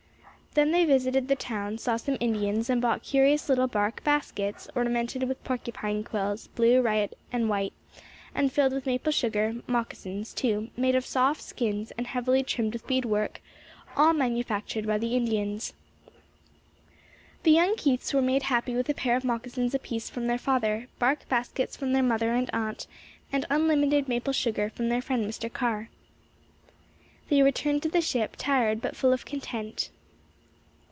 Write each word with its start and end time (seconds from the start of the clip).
Then 0.53 0.71
they 0.71 0.83
visited 0.83 1.29
the 1.29 1.37
town, 1.37 1.77
saw 1.77 1.95
some 1.95 2.17
Indians 2.19 2.69
and 2.69 2.81
bought 2.81 3.03
curious 3.03 3.47
little 3.47 3.67
bark 3.67 4.03
baskets 4.03 4.67
ornamented 4.75 5.23
with 5.23 5.41
porcupine 5.45 6.03
quills, 6.03 6.47
blue, 6.47 6.81
red 6.81 7.15
and 7.31 7.47
white, 7.47 7.71
and 8.35 8.51
filled 8.51 8.73
with 8.73 8.85
maple 8.85 9.13
sugar; 9.13 9.61
moccasins, 9.65 10.33
too, 10.33 10.67
made 10.75 10.93
of 10.93 11.05
soft 11.05 11.41
skins 11.41 11.91
and 11.91 12.07
heavily 12.07 12.43
trimmed 12.43 12.73
with 12.73 12.85
bead 12.85 13.05
work, 13.05 13.39
all 13.95 14.11
manufactured 14.11 14.85
by 14.85 14.97
the 14.97 15.15
Indians. 15.15 15.71
The 17.43 17.51
young 17.51 17.77
Keiths 17.77 18.13
were 18.13 18.21
made 18.21 18.43
happy 18.43 18.75
with 18.75 18.89
a 18.89 18.93
pair 18.93 19.15
of 19.15 19.23
moccasins 19.23 19.73
apiece 19.73 20.09
from 20.09 20.27
their 20.27 20.37
father, 20.37 20.89
bark 20.99 21.29
baskets 21.29 21.77
from 21.77 21.93
their 21.93 22.03
mother 22.03 22.33
and 22.33 22.49
aunt, 22.51 22.87
and 23.31 23.45
unlimited 23.49 24.09
maple 24.09 24.33
sugar 24.33 24.69
from 24.69 24.89
their 24.89 25.01
friend 25.01 25.25
Mr. 25.25 25.51
Carr. 25.53 25.87
They 27.29 27.41
returned 27.41 27.83
to 27.83 27.89
the 27.89 28.01
ship 28.01 28.35
tired 28.37 28.81
but 28.81 28.97
full 28.97 29.13
of 29.13 29.25
content. 29.25 29.89